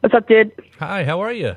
What's 0.00 0.14
up, 0.14 0.26
dude? 0.26 0.50
Hi, 0.78 1.04
how 1.04 1.20
are 1.20 1.32
you? 1.32 1.54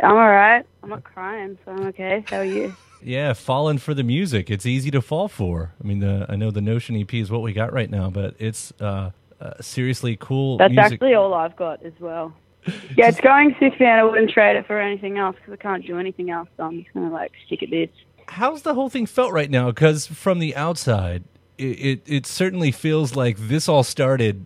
I'm 0.00 0.12
all 0.12 0.16
right. 0.16 0.64
I'm 0.82 0.90
not 0.90 1.02
crying, 1.02 1.58
so 1.64 1.72
I'm 1.72 1.86
okay. 1.88 2.24
How 2.28 2.38
are 2.38 2.44
you? 2.44 2.74
Yeah, 3.00 3.32
falling 3.32 3.78
for 3.78 3.94
the 3.94 4.02
music. 4.02 4.50
It's 4.50 4.66
easy 4.66 4.90
to 4.90 5.00
fall 5.00 5.28
for. 5.28 5.72
I 5.80 5.86
mean, 5.86 6.00
the 6.00 6.26
I 6.28 6.34
know 6.34 6.50
the 6.50 6.60
Notion 6.60 6.96
EP 6.96 7.14
is 7.14 7.30
what 7.30 7.42
we 7.42 7.52
got 7.52 7.72
right 7.72 7.88
now, 7.88 8.10
but 8.10 8.34
it's 8.40 8.72
uh, 8.80 9.12
uh, 9.40 9.52
seriously 9.60 10.16
cool. 10.18 10.58
That's 10.58 10.72
music. 10.72 10.94
actually 10.94 11.14
all 11.14 11.32
I've 11.32 11.54
got 11.54 11.80
as 11.84 11.92
well. 12.00 12.34
Yeah, 12.96 13.06
it's 13.06 13.20
going 13.20 13.54
six 13.60 13.78
man. 13.78 14.00
I 14.00 14.02
wouldn't 14.02 14.32
trade 14.32 14.56
it 14.56 14.66
for 14.66 14.80
anything 14.80 15.16
else 15.16 15.36
because 15.36 15.52
I 15.52 15.56
can't 15.58 15.86
do 15.86 15.96
anything 15.96 16.30
else. 16.30 16.48
So 16.56 16.64
I'm 16.64 16.82
just 16.82 16.92
gonna 16.92 17.12
like 17.12 17.30
stick 17.46 17.62
at 17.62 17.70
this. 17.70 17.88
How's 18.26 18.62
the 18.62 18.74
whole 18.74 18.90
thing 18.90 19.06
felt 19.06 19.32
right 19.32 19.48
now? 19.48 19.70
Because 19.70 20.08
from 20.08 20.40
the 20.40 20.56
outside, 20.56 21.22
it, 21.56 21.62
it 21.62 22.02
it 22.04 22.26
certainly 22.26 22.72
feels 22.72 23.14
like 23.14 23.36
this 23.38 23.68
all 23.68 23.84
started 23.84 24.44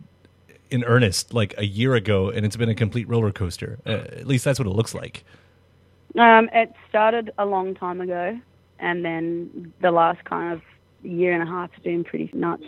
in 0.72 0.84
earnest 0.84 1.32
like 1.34 1.54
a 1.58 1.66
year 1.66 1.94
ago, 1.94 2.30
and 2.30 2.44
it's 2.46 2.56
been 2.56 2.68
a 2.68 2.74
complete 2.74 3.08
roller 3.08 3.30
coaster. 3.30 3.78
Uh, 3.86 3.90
at 3.90 4.26
least 4.26 4.44
that's 4.44 4.58
what 4.58 4.66
it 4.66 4.72
looks 4.72 4.94
like. 4.94 5.24
Um, 6.18 6.48
it 6.52 6.72
started 6.88 7.30
a 7.38 7.46
long 7.46 7.74
time 7.74 8.00
ago, 8.00 8.38
and 8.78 9.04
then 9.04 9.72
the 9.80 9.90
last 9.90 10.24
kind 10.24 10.52
of 10.52 10.62
year 11.02 11.32
and 11.32 11.42
a 11.42 11.46
half 11.46 11.70
has 11.72 11.82
been 11.82 12.04
pretty 12.04 12.30
nuts. 12.32 12.64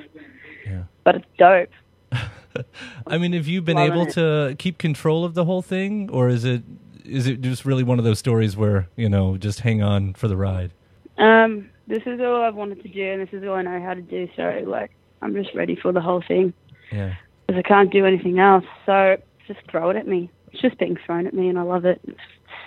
Yeah. 0.66 0.84
But 1.04 1.16
it's 1.16 1.26
dope. 1.38 1.68
I 3.06 3.18
mean, 3.18 3.32
have 3.32 3.46
you 3.48 3.60
been 3.60 3.76
Loving 3.76 3.92
able 3.92 4.06
it. 4.06 4.12
to 4.14 4.54
keep 4.58 4.78
control 4.78 5.24
of 5.24 5.34
the 5.34 5.44
whole 5.44 5.62
thing, 5.62 6.08
or 6.10 6.28
is 6.28 6.44
it 6.44 6.62
is 7.04 7.26
it 7.26 7.40
just 7.42 7.64
really 7.66 7.82
one 7.82 7.98
of 7.98 8.04
those 8.04 8.18
stories 8.18 8.56
where 8.56 8.88
you 8.96 9.08
know 9.08 9.36
just 9.36 9.60
hang 9.60 9.82
on 9.82 10.14
for 10.14 10.28
the 10.28 10.36
ride? 10.36 10.70
Um, 11.18 11.68
this 11.86 12.02
is 12.06 12.20
all 12.20 12.42
I've 12.42 12.54
wanted 12.54 12.82
to 12.82 12.88
do, 12.88 13.12
and 13.12 13.20
this 13.20 13.32
is 13.32 13.44
all 13.46 13.54
I 13.54 13.62
know 13.62 13.80
how 13.80 13.94
to 13.94 14.00
do. 14.02 14.28
So 14.36 14.62
like, 14.66 14.90
I'm 15.20 15.34
just 15.34 15.54
ready 15.54 15.76
for 15.76 15.92
the 15.92 16.00
whole 16.00 16.22
thing 16.26 16.54
Yeah. 16.92 17.14
Because 17.46 17.58
I 17.64 17.66
can't 17.66 17.92
do 17.92 18.06
anything 18.06 18.38
else. 18.38 18.64
So 18.86 19.16
just 19.46 19.60
throw 19.70 19.90
it 19.90 19.96
at 19.96 20.06
me. 20.06 20.30
It's 20.52 20.62
just 20.62 20.78
being 20.78 20.96
thrown 21.04 21.26
at 21.26 21.34
me, 21.34 21.48
and 21.48 21.58
I 21.58 21.62
love 21.62 21.84
it. 21.84 22.00
It's 22.06 22.18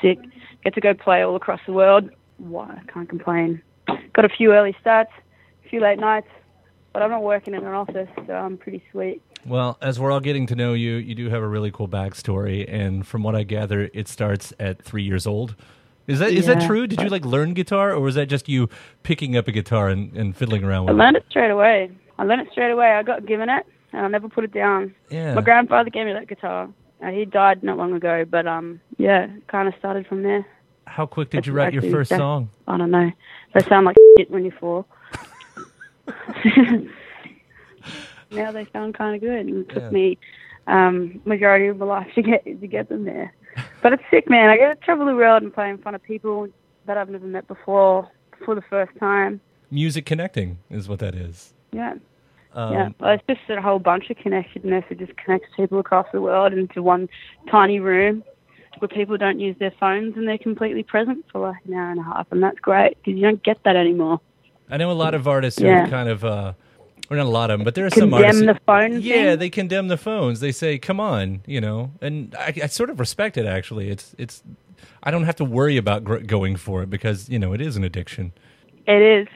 sick. 0.01 0.19
Get 0.63 0.73
to 0.75 0.81
go 0.81 0.93
play 0.93 1.21
all 1.21 1.35
across 1.35 1.59
the 1.65 1.73
world. 1.73 2.09
Why? 2.37 2.79
I 2.81 2.91
can't 2.91 3.07
complain. 3.09 3.61
Got 4.13 4.25
a 4.25 4.29
few 4.29 4.51
early 4.53 4.75
starts, 4.81 5.11
a 5.65 5.69
few 5.69 5.79
late 5.79 5.99
nights, 5.99 6.27
but 6.93 7.01
I'm 7.01 7.09
not 7.09 7.23
working 7.23 7.53
in 7.53 7.61
an 7.65 7.73
office, 7.73 8.09
so 8.25 8.33
I'm 8.33 8.57
pretty 8.57 8.83
sweet. 8.91 9.21
Well, 9.45 9.77
as 9.81 9.99
we're 9.99 10.11
all 10.11 10.19
getting 10.19 10.45
to 10.47 10.55
know 10.55 10.73
you, 10.73 10.95
you 10.95 11.15
do 11.15 11.29
have 11.29 11.41
a 11.41 11.47
really 11.47 11.71
cool 11.71 11.87
backstory, 11.87 12.65
and 12.71 13.07
from 13.07 13.23
what 13.23 13.33
I 13.35 13.43
gather, 13.43 13.89
it 13.93 14.07
starts 14.09 14.51
at 14.59 14.81
three 14.81 15.03
years 15.03 15.25
old. 15.25 15.55
Is 16.05 16.19
that 16.19 16.31
is 16.31 16.45
that 16.47 16.61
Yeah. 16.61 16.67
true? 16.67 16.87
Did 16.87 17.01
you 17.01 17.09
like 17.09 17.25
learn 17.25 17.53
guitar, 17.53 17.91
or 17.91 17.99
was 18.01 18.15
that 18.15 18.27
just 18.27 18.49
you 18.49 18.69
picking 19.03 19.35
up 19.37 19.47
a 19.47 19.51
guitar 19.51 19.89
and, 19.89 20.15
and 20.17 20.35
fiddling 20.35 20.63
around 20.63 20.89
I 20.89 20.91
with 20.93 20.99
it? 20.99 21.01
I 21.01 21.05
learned 21.05 21.17
it 21.17 21.25
straight 21.29 21.51
away. 21.51 21.91
I 22.19 22.23
learned 22.23 22.41
it 22.41 22.47
straight 22.51 22.71
away. 22.71 22.87
I 22.91 23.03
got 23.03 23.25
given 23.25 23.49
it, 23.49 23.65
and 23.97 24.05
I 24.05 24.09
never 24.09 24.29
put 24.29 24.43
it 24.43 24.53
down. 24.53 24.93
Yeah. 25.09 25.33
My 25.33 25.41
grandfather 25.41 25.89
gave 25.89 26.05
me 26.05 26.13
that 26.13 26.27
guitar. 26.27 26.69
Uh, 27.03 27.07
he 27.09 27.25
died 27.25 27.63
not 27.63 27.77
long 27.77 27.93
ago, 27.93 28.25
but 28.29 28.45
um, 28.47 28.79
yeah, 28.97 29.27
kind 29.47 29.67
of 29.67 29.73
started 29.79 30.07
from 30.07 30.23
there. 30.23 30.45
How 30.85 31.05
quick 31.05 31.29
did 31.31 31.37
That's 31.39 31.47
you 31.47 31.53
write 31.53 31.73
your 31.73 31.81
first 31.83 32.09
that- 32.11 32.17
song? 32.19 32.49
I 32.67 32.77
don't 32.77 32.91
know. 32.91 33.11
They 33.53 33.61
sound 33.63 33.85
like 33.85 33.95
shit 34.17 34.31
when 34.31 34.43
you're 34.45 34.53
four. 34.59 34.85
now 38.31 38.51
they 38.51 38.65
sound 38.73 38.93
kind 38.95 39.15
of 39.15 39.21
good. 39.21 39.45
And 39.45 39.57
it 39.69 39.69
took 39.73 39.83
Yeah. 39.83 39.89
me 39.89 40.17
um, 40.67 41.21
majority 41.25 41.67
of 41.67 41.77
my 41.77 41.85
life 41.85 42.07
to 42.15 42.21
get 42.21 42.43
to 42.45 42.67
get 42.67 42.89
them 42.89 43.05
there. 43.05 43.33
But 43.81 43.93
it's 43.93 44.03
sick, 44.11 44.29
man. 44.29 44.49
I 44.49 44.57
get 44.57 44.79
to 44.79 44.85
travel 44.85 45.05
the 45.05 45.15
world 45.15 45.41
and 45.43 45.53
play 45.53 45.69
in 45.69 45.77
front 45.79 45.95
of 45.95 46.03
people 46.03 46.47
that 46.85 46.97
I've 46.97 47.09
never 47.09 47.25
met 47.25 47.47
before 47.47 48.09
for 48.45 48.53
the 48.55 48.61
first 48.69 48.91
time. 48.99 49.41
Music 49.71 50.05
connecting 50.05 50.59
is 50.69 50.87
what 50.87 50.99
that 50.99 51.15
is. 51.15 51.53
Yeah. 51.71 51.95
Um, 52.57 52.73
yeah, 52.73 52.89
well, 52.99 53.11
it's 53.13 53.23
just 53.29 53.49
a 53.55 53.61
whole 53.61 53.77
bunch 53.77 54.09
of 54.09 54.17
connectedness. 54.17 54.83
It 54.89 54.97
just 54.97 55.15
connects 55.17 55.47
people 55.55 55.77
across 55.77 56.07
the 56.11 56.21
world 56.21 56.53
into 56.53 56.81
one 56.81 57.07
tiny 57.51 57.79
room 57.79 58.23
where 58.79 58.89
people 58.89 59.15
don't 59.15 59.39
use 59.39 59.55
their 59.59 59.73
phones 59.79 60.17
and 60.17 60.27
they're 60.27 60.39
completely 60.39 60.81
present 60.81 61.23
for 61.31 61.39
like 61.49 61.63
an 61.67 61.75
hour 61.75 61.91
and 61.91 61.99
a 61.99 62.03
half, 62.03 62.25
and 62.31 62.41
that's 62.41 62.59
great 62.59 62.97
because 62.97 63.15
you 63.17 63.23
don't 63.23 63.43
get 63.43 63.63
that 63.63 63.75
anymore. 63.75 64.19
I 64.71 64.77
know 64.77 64.91
a 64.91 64.93
lot 64.93 65.13
of 65.13 65.27
artists 65.27 65.59
who 65.59 65.67
Yeah. 65.67 65.87
kind 65.87 66.09
of, 66.09 66.25
uh, 66.25 66.53
or 67.11 67.17
not 67.17 67.27
a 67.27 67.29
lot 67.29 67.51
of 67.51 67.59
them, 67.59 67.63
but 67.63 67.75
there 67.75 67.85
are 67.85 67.91
some 67.91 68.11
artists. 68.11 68.41
Condemn 68.41 68.55
the 68.55 68.59
phone 68.65 69.01
Yeah, 69.01 69.29
thing? 69.29 69.39
they 69.39 69.49
condemn 69.51 69.87
the 69.87 69.97
phones. 69.97 70.39
They 70.39 70.51
say, 70.51 70.79
"Come 70.79 70.99
on," 70.99 71.41
you 71.45 71.61
know, 71.61 71.91
and 72.01 72.35
I, 72.37 72.53
I 72.63 72.67
sort 72.67 72.89
of 72.89 72.99
respect 72.99 73.37
it. 73.37 73.45
Actually, 73.45 73.89
it's 73.89 74.15
it's. 74.17 74.41
I 75.03 75.11
don't 75.11 75.23
have 75.23 75.35
to 75.37 75.45
worry 75.45 75.77
about 75.77 76.03
gr- 76.03 76.17
going 76.17 76.55
for 76.55 76.81
it 76.83 76.89
because 76.89 77.29
you 77.29 77.37
know 77.39 77.53
it 77.53 77.61
is 77.61 77.77
an 77.77 77.83
addiction. 77.83 78.33
It 78.87 79.01
is. 79.01 79.27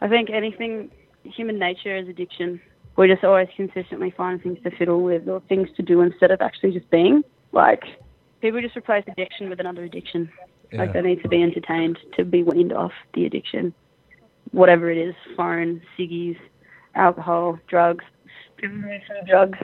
I 0.00 0.08
think 0.08 0.30
anything, 0.30 0.90
human 1.24 1.58
nature 1.58 1.94
is 1.94 2.08
addiction. 2.08 2.60
We're 2.96 3.08
just 3.08 3.24
always 3.24 3.48
consistently 3.56 4.12
finding 4.16 4.40
things 4.54 4.62
to 4.64 4.76
fiddle 4.76 5.02
with 5.02 5.28
or 5.28 5.40
things 5.48 5.68
to 5.76 5.82
do 5.82 6.00
instead 6.02 6.30
of 6.30 6.40
actually 6.40 6.72
just 6.72 6.90
being. 6.90 7.22
Like, 7.52 7.82
people 8.40 8.60
just 8.60 8.76
replace 8.76 9.04
addiction 9.08 9.48
with 9.48 9.60
another 9.60 9.84
addiction. 9.84 10.30
Yeah. 10.72 10.80
Like, 10.80 10.92
they 10.92 11.00
need 11.00 11.22
to 11.22 11.28
be 11.28 11.42
entertained 11.42 11.98
to 12.16 12.24
be 12.24 12.42
weaned 12.42 12.72
off 12.72 12.92
the 13.14 13.24
addiction. 13.26 13.72
Whatever 14.52 14.90
it 14.90 14.98
is 14.98 15.14
phone, 15.36 15.80
ciggies, 15.98 16.36
alcohol, 16.94 17.58
drugs. 17.68 18.04
People 18.56 18.76
move 18.76 19.00
from 19.06 19.26
drugs 19.26 19.58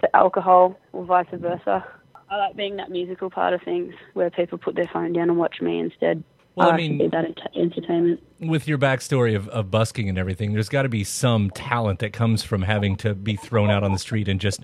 to 0.00 0.16
alcohol 0.16 0.78
or 0.92 1.04
vice 1.04 1.26
versa. 1.32 1.86
I 2.28 2.36
like 2.36 2.56
being 2.56 2.76
that 2.76 2.90
musical 2.90 3.30
part 3.30 3.52
of 3.52 3.62
things 3.62 3.94
where 4.14 4.30
people 4.30 4.58
put 4.58 4.74
their 4.74 4.90
phone 4.92 5.12
down 5.12 5.28
and 5.28 5.38
watch 5.38 5.60
me 5.60 5.78
instead. 5.78 6.24
Well, 6.54 6.68
I 6.68 6.70
like 6.72 6.80
to 6.82 6.88
mean- 6.88 6.98
be 6.98 7.08
that 7.08 7.24
ent- 7.24 7.40
entertainment. 7.56 8.20
With 8.40 8.66
your 8.68 8.76
backstory 8.76 9.34
of, 9.36 9.48
of 9.48 9.70
busking 9.70 10.08
and 10.08 10.18
everything, 10.18 10.52
there's 10.52 10.68
got 10.68 10.82
to 10.82 10.88
be 10.88 11.04
some 11.04 11.48
talent 11.50 12.00
that 12.00 12.12
comes 12.12 12.42
from 12.42 12.62
having 12.62 12.96
to 12.96 13.14
be 13.14 13.36
thrown 13.36 13.70
out 13.70 13.82
on 13.84 13.92
the 13.92 13.98
street 13.98 14.28
and 14.28 14.40
just 14.40 14.60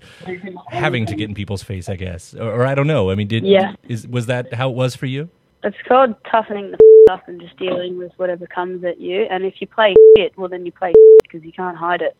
having 0.69 1.05
to 1.05 1.15
get 1.15 1.29
in 1.29 1.35
people's 1.35 1.63
face, 1.63 1.87
I 1.89 1.95
guess, 1.95 2.33
or, 2.35 2.51
or 2.61 2.65
I 2.65 2.75
don't 2.75 2.87
know. 2.87 3.09
I 3.09 3.15
mean, 3.15 3.27
did 3.27 3.45
Yeah. 3.45 3.73
is 3.87 4.07
was 4.07 4.25
that 4.27 4.53
how 4.53 4.69
it 4.69 4.75
was 4.75 4.95
for 4.95 5.05
you? 5.05 5.29
It's 5.63 5.77
called 5.87 6.13
toughening 6.29 6.71
the 6.71 6.77
f- 7.09 7.19
up 7.19 7.27
and 7.27 7.39
just 7.41 7.57
dealing 7.57 7.97
with 7.97 8.11
whatever 8.17 8.45
comes 8.47 8.83
at 8.83 8.99
you. 8.99 9.23
And 9.29 9.43
if 9.45 9.55
you 9.61 9.67
play 9.67 9.95
shit, 10.17 10.37
well, 10.37 10.47
then 10.49 10.65
you 10.65 10.71
play 10.71 10.93
because 11.23 11.43
you 11.43 11.51
can't 11.51 11.75
hide 11.77 12.01
it 12.01 12.15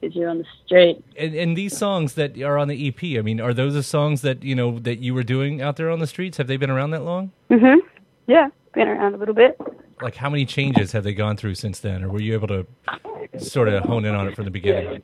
because 0.00 0.14
you're 0.14 0.28
on 0.28 0.38
the 0.38 0.44
street. 0.64 1.02
And, 1.16 1.34
and 1.34 1.56
these 1.56 1.76
songs 1.76 2.14
that 2.14 2.40
are 2.40 2.56
on 2.58 2.68
the 2.68 2.88
EP, 2.88 3.18
I 3.18 3.22
mean, 3.22 3.40
are 3.40 3.52
those 3.52 3.74
the 3.74 3.82
songs 3.82 4.20
that 4.22 4.42
you 4.44 4.54
know 4.54 4.78
that 4.80 4.98
you 5.00 5.12
were 5.14 5.22
doing 5.24 5.60
out 5.62 5.76
there 5.76 5.90
on 5.90 5.98
the 5.98 6.06
streets? 6.06 6.36
Have 6.36 6.46
they 6.46 6.56
been 6.56 6.70
around 6.70 6.90
that 6.90 7.02
long? 7.02 7.32
Mhm. 7.50 7.78
Yeah, 8.26 8.48
been 8.72 8.88
around 8.88 9.14
a 9.14 9.18
little 9.18 9.34
bit. 9.34 9.58
Like, 10.00 10.14
how 10.14 10.30
many 10.30 10.44
changes 10.44 10.92
have 10.92 11.04
they 11.04 11.14
gone 11.14 11.36
through 11.36 11.56
since 11.56 11.80
then, 11.80 12.04
or 12.04 12.08
were 12.08 12.20
you 12.20 12.34
able 12.34 12.48
to 12.48 12.66
sort 13.38 13.68
of 13.68 13.82
hone 13.84 14.04
in 14.04 14.14
on 14.14 14.28
it 14.28 14.36
from 14.36 14.44
the 14.44 14.50
beginning? 14.50 15.02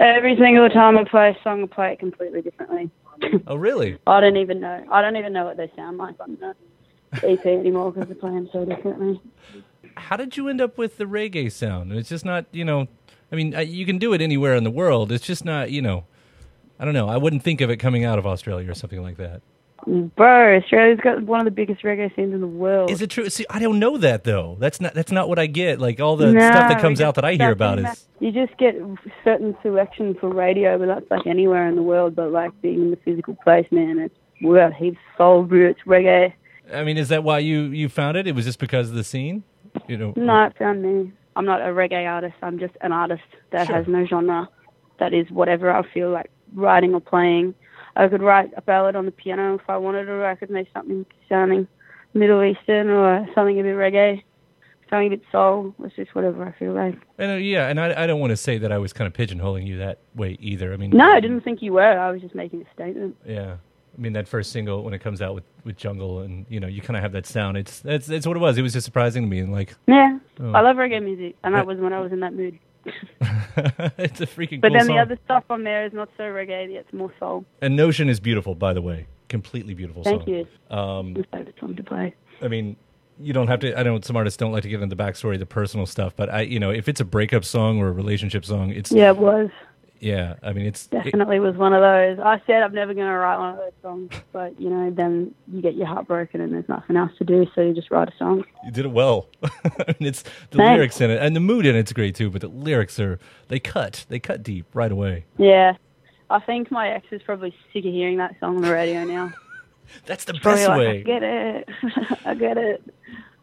Every 0.00 0.36
single 0.36 0.68
time 0.68 0.98
I 0.98 1.04
play 1.04 1.30
a 1.30 1.42
song, 1.42 1.62
I 1.62 1.66
play 1.66 1.92
it 1.92 1.98
completely 1.98 2.42
differently. 2.42 2.90
Oh, 3.46 3.56
really? 3.56 3.98
I 4.06 4.20
don't 4.20 4.36
even 4.36 4.60
know. 4.60 4.84
I 4.90 5.02
don't 5.02 5.16
even 5.16 5.32
know 5.32 5.44
what 5.44 5.56
they 5.56 5.70
sound 5.76 5.98
like 5.98 6.14
on 6.20 6.36
the 6.40 6.54
EP 7.28 7.44
anymore 7.46 7.92
because 7.92 8.10
I 8.10 8.14
play 8.14 8.30
them 8.30 8.48
so 8.52 8.64
differently. 8.64 9.20
How 9.96 10.16
did 10.16 10.36
you 10.36 10.48
end 10.48 10.60
up 10.60 10.78
with 10.78 10.98
the 10.98 11.04
reggae 11.04 11.50
sound? 11.50 11.92
It's 11.92 12.08
just 12.08 12.24
not, 12.24 12.46
you 12.52 12.64
know, 12.64 12.86
I 13.32 13.36
mean, 13.36 13.54
you 13.66 13.84
can 13.84 13.98
do 13.98 14.12
it 14.12 14.20
anywhere 14.20 14.54
in 14.54 14.64
the 14.64 14.70
world. 14.70 15.12
It's 15.12 15.26
just 15.26 15.44
not, 15.44 15.70
you 15.70 15.82
know, 15.82 16.04
I 16.78 16.84
don't 16.84 16.94
know. 16.94 17.08
I 17.08 17.16
wouldn't 17.16 17.42
think 17.42 17.60
of 17.60 17.70
it 17.70 17.78
coming 17.78 18.04
out 18.04 18.18
of 18.18 18.26
Australia 18.26 18.70
or 18.70 18.74
something 18.74 19.02
like 19.02 19.16
that. 19.16 19.42
Bro, 19.88 20.58
Australia's 20.58 21.00
got 21.02 21.22
one 21.22 21.40
of 21.40 21.46
the 21.46 21.50
biggest 21.50 21.82
reggae 21.82 22.14
scenes 22.14 22.34
in 22.34 22.42
the 22.42 22.46
world. 22.46 22.90
Is 22.90 23.00
it 23.00 23.08
true? 23.08 23.30
See, 23.30 23.46
I 23.48 23.58
don't 23.58 23.78
know 23.78 23.96
that 23.96 24.24
though. 24.24 24.56
That's 24.60 24.82
not 24.82 24.92
that's 24.92 25.10
not 25.10 25.30
what 25.30 25.38
I 25.38 25.46
get. 25.46 25.80
Like 25.80 25.98
all 25.98 26.16
the 26.16 26.32
No, 26.32 26.40
stuff 26.40 26.68
that 26.68 26.80
comes 26.80 27.00
out 27.00 27.14
that 27.14 27.24
I 27.24 27.34
hear 27.34 27.52
about 27.52 27.78
is 27.78 28.06
you 28.20 28.30
just 28.30 28.56
get 28.58 28.74
certain 29.24 29.56
selection 29.62 30.14
for 30.20 30.28
radio, 30.28 30.76
but 30.78 30.86
that's 30.88 31.10
like 31.10 31.26
anywhere 31.26 31.66
in 31.66 31.74
the 31.74 31.82
world. 31.82 32.14
But 32.14 32.32
like 32.32 32.50
being 32.60 32.80
in 32.82 32.90
the 32.90 32.98
physical 32.98 33.34
place, 33.42 33.66
man, 33.70 33.98
it's 33.98 34.14
we 34.42 34.56
got 34.56 34.74
heaps 34.74 34.98
soul 35.16 35.44
roots, 35.44 35.80
reggae. 35.86 36.34
I 36.72 36.84
mean, 36.84 36.98
is 36.98 37.08
that 37.08 37.24
why 37.24 37.38
you 37.38 37.60
you 37.62 37.88
found 37.88 38.18
it? 38.18 38.26
It 38.26 38.34
was 38.34 38.44
just 38.44 38.58
because 38.58 38.90
of 38.90 38.94
the 38.94 39.04
scene, 39.04 39.42
you 39.86 39.96
know? 39.96 40.12
No, 40.16 40.44
it 40.44 40.58
found 40.58 40.82
me. 40.82 41.12
I'm 41.34 41.46
not 41.46 41.62
a 41.62 41.72
reggae 41.72 42.06
artist. 42.06 42.34
I'm 42.42 42.58
just 42.58 42.74
an 42.82 42.92
artist 42.92 43.22
that 43.52 43.68
Sure. 43.68 43.76
has 43.76 43.86
no 43.88 44.04
genre. 44.04 44.48
That 44.98 45.14
is 45.14 45.30
whatever 45.30 45.70
I 45.70 45.82
feel 45.94 46.10
like 46.10 46.30
writing 46.54 46.92
or 46.92 47.00
playing. 47.00 47.54
I 47.98 48.08
could 48.08 48.22
write 48.22 48.50
a 48.56 48.62
ballad 48.62 48.96
on 48.96 49.04
the 49.04 49.10
piano 49.10 49.56
if 49.56 49.68
I 49.68 49.76
wanted, 49.76 50.08
or 50.08 50.24
I 50.24 50.36
could 50.36 50.50
make 50.50 50.68
something 50.72 51.04
sounding 51.28 51.66
Middle 52.14 52.42
Eastern 52.42 52.88
or 52.88 53.26
something 53.34 53.58
a 53.58 53.62
bit 53.62 53.74
reggae, 53.76 54.22
something 54.88 55.08
a 55.08 55.10
bit 55.10 55.22
soul. 55.32 55.74
It's 55.82 55.96
just 55.96 56.14
whatever 56.14 56.44
I 56.46 56.52
feel 56.58 56.72
like. 56.72 56.94
And 57.18 57.32
uh, 57.32 57.34
yeah, 57.34 57.68
and 57.68 57.78
I 57.80 58.04
I 58.04 58.06
don't 58.06 58.20
want 58.20 58.30
to 58.30 58.36
say 58.36 58.56
that 58.58 58.70
I 58.72 58.78
was 58.78 58.92
kind 58.92 59.06
of 59.06 59.12
pigeonholing 59.14 59.66
you 59.66 59.78
that 59.78 59.98
way 60.14 60.38
either. 60.40 60.72
I 60.72 60.76
mean, 60.76 60.90
No, 60.90 61.04
I 61.12 61.20
didn't 61.20 61.40
think 61.42 61.60
you 61.60 61.72
were. 61.74 61.82
I 61.82 62.10
was 62.12 62.22
just 62.22 62.34
making 62.36 62.62
a 62.62 62.72
statement. 62.72 63.16
Yeah, 63.26 63.56
I 63.96 64.00
mean 64.00 64.12
that 64.12 64.28
first 64.28 64.52
single 64.52 64.84
when 64.84 64.94
it 64.94 65.00
comes 65.00 65.20
out 65.20 65.34
with, 65.34 65.44
with 65.64 65.76
Jungle, 65.76 66.20
and 66.20 66.46
you 66.48 66.60
know 66.60 66.68
you 66.68 66.80
kind 66.80 66.96
of 66.96 67.02
have 67.02 67.12
that 67.12 67.26
sound. 67.26 67.56
It's 67.56 67.80
that's 67.80 68.06
that's 68.06 68.26
what 68.28 68.36
it 68.36 68.40
was. 68.40 68.56
It 68.58 68.62
was 68.62 68.72
just 68.74 68.84
surprising 68.84 69.24
to 69.24 69.28
me, 69.28 69.40
and 69.40 69.50
like 69.52 69.74
Yeah, 69.88 70.18
Oh. 70.40 70.52
I 70.52 70.60
love 70.60 70.76
reggae 70.76 71.02
music, 71.02 71.34
and 71.42 71.52
Yeah. 71.52 71.58
that 71.60 71.66
was 71.66 71.78
when 71.78 71.92
I 71.92 71.98
was 71.98 72.12
in 72.12 72.20
that 72.20 72.32
mood. 72.32 72.58
it's 73.98 74.20
a 74.20 74.26
freaking. 74.26 74.60
But 74.60 74.68
cool 74.68 74.78
then 74.78 74.86
song. 74.86 74.96
the 74.96 75.02
other 75.02 75.18
stuff 75.24 75.44
on 75.50 75.64
there 75.64 75.84
is 75.86 75.92
not 75.92 76.08
so 76.16 76.24
reggae; 76.24 76.70
it's 76.70 76.92
more 76.92 77.12
soul. 77.18 77.44
and 77.62 77.76
Notion 77.76 78.08
is 78.08 78.20
beautiful, 78.20 78.54
by 78.54 78.72
the 78.72 78.82
way, 78.82 79.06
completely 79.28 79.74
beautiful. 79.74 80.02
Thank 80.02 80.22
song. 80.24 80.28
you. 80.28 80.76
Um, 80.76 81.12
My 81.14 81.38
favorite 81.38 81.54
song 81.60 81.76
to 81.76 81.82
play. 81.82 82.14
I 82.42 82.48
mean, 82.48 82.76
you 83.20 83.32
don't 83.32 83.48
have 83.48 83.60
to. 83.60 83.78
I 83.78 83.82
know 83.82 84.00
some 84.00 84.16
artists 84.16 84.36
don't 84.36 84.52
like 84.52 84.62
to 84.62 84.68
get 84.68 84.80
into 84.82 84.94
the 84.94 85.02
backstory, 85.02 85.38
the 85.38 85.46
personal 85.46 85.86
stuff, 85.86 86.14
but 86.16 86.32
I, 86.32 86.42
you 86.42 86.60
know, 86.60 86.70
if 86.70 86.88
it's 86.88 87.00
a 87.00 87.04
breakup 87.04 87.44
song 87.44 87.78
or 87.78 87.88
a 87.88 87.92
relationship 87.92 88.44
song, 88.44 88.70
it's 88.70 88.92
Yeah, 88.92 89.10
it 89.10 89.16
was. 89.16 89.50
Yeah, 90.00 90.34
I 90.42 90.52
mean 90.52 90.66
it's 90.66 90.86
it- 90.86 90.90
Definitely 91.04 91.40
was 91.40 91.56
one 91.56 91.72
of 91.72 91.80
those. 91.80 92.24
I 92.24 92.40
said 92.46 92.62
I'm 92.62 92.74
never 92.74 92.94
going 92.94 93.06
to 93.06 93.16
write 93.16 93.38
one 93.38 93.50
of 93.50 93.56
those 93.56 93.72
songs, 93.82 94.12
but 94.32 94.60
you 94.60 94.70
know, 94.70 94.90
then 94.90 95.34
you 95.52 95.60
get 95.60 95.74
your 95.74 95.86
heart 95.86 96.06
broken 96.06 96.40
and 96.40 96.52
there's 96.52 96.68
nothing 96.68 96.96
else 96.96 97.12
to 97.18 97.24
do, 97.24 97.46
so 97.54 97.62
you 97.62 97.74
just 97.74 97.90
write 97.90 98.08
a 98.08 98.16
song. 98.16 98.44
you 98.64 98.70
did 98.70 98.84
it 98.84 98.92
well. 98.92 99.28
I 99.44 99.94
mean, 99.98 100.08
it's 100.08 100.22
the 100.50 100.58
Thanks. 100.58 100.76
lyrics 100.76 101.00
in 101.00 101.10
it 101.10 101.20
and 101.20 101.34
the 101.34 101.40
mood 101.40 101.66
in 101.66 101.74
it's 101.74 101.92
great 101.92 102.14
too. 102.14 102.30
But 102.30 102.42
the 102.42 102.48
lyrics 102.48 103.00
are 103.00 103.18
they 103.48 103.58
cut 103.58 104.06
they 104.08 104.18
cut 104.20 104.42
deep 104.42 104.66
right 104.74 104.92
away. 104.92 105.24
Yeah, 105.36 105.74
I 106.30 106.40
think 106.40 106.70
my 106.70 106.90
ex 106.90 107.06
is 107.10 107.22
probably 107.22 107.54
sick 107.72 107.84
of 107.84 107.92
hearing 107.92 108.18
that 108.18 108.36
song 108.38 108.56
on 108.56 108.62
the 108.62 108.72
radio 108.72 109.04
now. 109.04 109.32
That's 110.06 110.24
the 110.24 110.34
best 110.34 110.68
like, 110.68 110.78
way. 110.78 110.98
I 110.98 111.02
get 111.02 111.22
it, 111.22 111.68
I 112.24 112.34
get 112.34 112.58
it. 112.58 112.82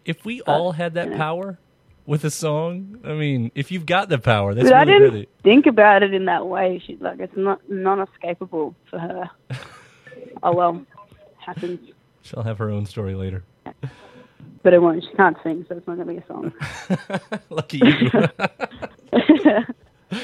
if 0.06 0.24
we 0.24 0.42
all 0.42 0.72
had 0.72 0.94
that 0.94 1.12
power 1.18 1.58
with 2.06 2.24
a 2.24 2.30
song, 2.30 3.00
I 3.04 3.14
mean, 3.14 3.52
if 3.56 3.72
you've 3.72 3.86
got 3.86 4.10
the 4.10 4.18
power, 4.20 4.54
that's 4.54 4.70
But 4.70 4.78
I 4.78 4.86
didn't 4.86 5.02
really. 5.02 5.30
think 5.44 5.66
about 5.66 6.04
it 6.04 6.14
in 6.14 6.26
that 6.26 6.46
way. 6.48 6.82
She's 6.86 7.02
like, 7.02 7.20
it's 7.20 7.36
not 7.36 7.62
non-escapable 7.70 8.76
for 8.90 9.00
her. 9.00 9.30
oh 10.44 10.54
well, 10.54 10.86
happens. 11.38 11.80
She'll 12.22 12.44
have 12.44 12.58
her 12.60 12.70
own 12.70 12.86
story 12.86 13.16
later. 13.16 13.44
But 14.64 14.74
it 14.74 14.82
won't. 14.82 15.04
She 15.04 15.16
can't 15.16 15.38
sing, 15.44 15.66
so 15.70 15.78
it's 15.78 15.88
not 15.88 15.96
going 15.98 16.08
to 16.08 16.14
be 16.14 16.20
a 16.20 16.28
song. 16.28 16.52
Lucky 17.50 17.80
you. 17.84 18.12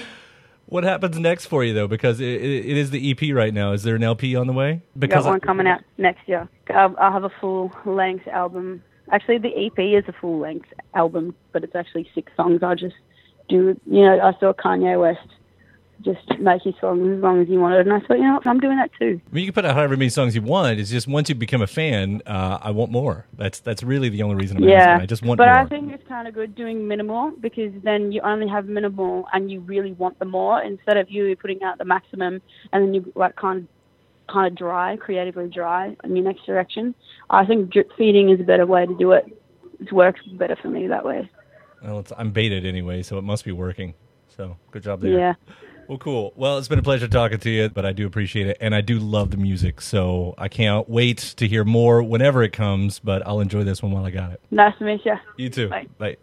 what 0.66 0.84
happens 0.84 1.20
next 1.20 1.46
for 1.46 1.64
you 1.64 1.74
though? 1.74 1.88
Because 1.88 2.20
it, 2.20 2.28
it, 2.42 2.66
it 2.66 2.78
is 2.78 2.90
the 2.90 3.12
EP 3.12 3.36
right 3.36 3.54
now. 3.54 3.74
Is 3.74 3.84
there 3.84 3.96
an 3.96 4.04
LP 4.04 4.36
on 4.36 4.48
the 4.48 4.54
way? 4.54 4.82
Because 4.98 5.26
Got 5.26 5.30
one 5.32 5.40
coming 5.42 5.68
out 5.68 5.82
next 5.98 6.28
year. 6.28 6.50
I'll, 6.74 6.96
I'll 7.00 7.12
have 7.12 7.24
a 7.24 7.32
full-length 7.40 8.28
album. 8.28 8.84
Actually, 9.12 9.40
the 9.40 9.50
EP 9.50 9.78
is 9.78 10.08
a 10.08 10.14
full-length 10.14 10.68
album, 10.94 11.36
but 11.52 11.64
it's 11.64 11.76
actually 11.76 12.10
six 12.16 12.32
songs. 12.36 12.64
I 12.64 12.76
just 12.76 12.96
do. 13.50 13.80
You 13.86 14.02
know, 14.04 14.20
I 14.20 14.40
saw 14.40 14.54
Kanye 14.54 15.00
West 15.00 15.28
just 16.02 16.40
make 16.40 16.64
his 16.64 16.74
songs 16.82 17.08
as 17.08 17.22
long 17.22 17.42
as 17.42 17.48
he 17.48 17.58
wanted, 17.58 17.88
and 17.88 17.94
I 17.94 18.00
thought, 18.00 18.18
you 18.18 18.24
know, 18.24 18.36
what, 18.36 18.48
I'm 18.48 18.60
doing 18.60 18.78
that 18.78 18.92
too. 18.98 19.22
I 19.30 19.36
mean, 19.36 19.46
you 19.46 19.52
can 19.52 19.54
put 19.54 19.66
out 19.66 19.76
however 19.76 19.96
many 19.96 20.10
songs 20.10 20.36
you 20.36 20.42
want. 20.42 20.80
It's 20.80 20.90
just 20.90 21.08
once 21.08 21.30
you 21.30 21.36
become 21.36 21.62
a 21.62 21.68
fan, 21.68 22.22
uh, 22.26 22.60
I 22.62 22.72
want 22.72 22.92
more. 22.92 23.26
That's 23.38 23.60
that's 23.60 23.84
really 23.84 24.10
the 24.10 24.24
only 24.24 24.36
reason 24.36 24.58
I'm 24.58 24.64
yeah, 24.64 24.78
asking. 24.78 25.02
I 25.02 25.06
just 25.06 25.24
want 25.24 25.38
but 25.38 25.46
more. 25.46 25.54
I 25.54 25.66
think 25.68 25.92
it's 25.94 26.08
kind 26.08 26.28
of 26.28 26.34
good 26.34 26.56
doing 26.56 26.88
minimal 26.88 27.32
because 27.40 27.72
then 27.84 28.12
you 28.12 28.22
only 28.22 28.48
have 28.48 28.68
minimal 28.68 29.28
and 29.34 29.52
you 29.52 29.60
really 29.62 29.94
want 29.94 30.20
the 30.20 30.26
more 30.26 30.62
instead 30.62 30.98
of 30.98 31.10
you 31.10 31.36
putting 31.36 31.62
out 31.64 31.78
the 31.78 31.86
maximum 31.86 32.42
and 32.74 32.84
then 32.84 32.94
you 32.94 33.12
like 33.16 33.36
kind 33.36 33.60
of 33.60 33.68
kind 34.32 34.48
of 34.48 34.58
dry, 34.58 34.98
creatively 34.98 35.50
dry 35.50 35.96
in 36.04 36.16
your 36.16 36.26
next 36.26 36.46
direction. 36.46 36.96
I 37.30 37.46
think 37.46 37.72
drip 37.72 37.92
feeding 37.98 38.30
is 38.30 38.40
a 38.40 38.44
better 38.44 38.66
way 38.66 38.86
to 38.86 38.96
do 38.98 39.12
it. 39.12 39.26
It 39.80 39.92
works 39.92 40.22
better 40.34 40.56
for 40.62 40.70
me 40.70 40.88
that 40.88 41.04
way. 41.04 41.30
well, 41.84 42.00
it's, 42.00 42.12
I'm 42.18 42.32
baited 42.32 42.66
anyway, 42.66 43.02
so 43.02 43.18
it 43.18 43.24
must 43.24 43.46
be 43.46 43.52
working. 43.52 43.94
So 44.30 44.58
good 44.72 44.84
job 44.84 45.02
there. 45.02 45.12
Yeah. 45.12 45.34
Well, 45.88 45.98
cool. 45.98 46.32
Well, 46.38 46.58
it's 46.58 46.70
been 46.70 46.80
a 46.80 46.84
pleasure 46.84 47.08
talking 47.08 47.40
to 47.40 47.50
you, 47.50 47.68
but 47.68 47.86
I 47.86 47.92
do 47.92 48.08
appreciate 48.08 48.48
it, 48.48 48.58
and 48.62 48.74
I 48.74 48.80
do 48.80 48.98
love 48.98 49.32
the 49.32 49.38
music. 49.38 49.82
So 49.82 50.34
I 50.38 50.48
can't 50.48 50.88
wait 50.88 51.18
to 51.36 51.48
hear 51.48 51.66
more 51.66 52.02
whenever 52.02 52.44
it 52.44 52.54
comes. 52.54 53.00
But 53.00 53.28
I'll 53.28 53.42
enjoy 53.42 53.66
this 53.66 53.84
one 53.84 53.92
while 53.92 54.06
I 54.06 54.12
got 54.12 54.32
it. 54.32 54.40
Nice 54.52 54.78
to 54.78 54.86
meet 54.86 55.02
you. 55.04 55.16
You 55.36 55.50
too. 55.50 55.68
Bye. 55.68 55.88
Bye. 55.98 56.18